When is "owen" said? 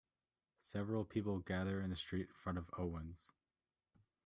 2.75-3.13